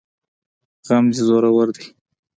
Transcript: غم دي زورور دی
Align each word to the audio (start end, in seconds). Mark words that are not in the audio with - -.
غم 0.87 1.05
دي 1.13 1.19
زورور 1.27 1.67
دی 1.75 1.85